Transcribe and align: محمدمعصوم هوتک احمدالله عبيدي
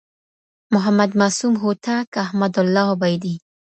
محمدمعصوم 0.73 1.53
هوتک 1.63 2.09
احمدالله 2.25 2.85
عبيدي 2.93 3.35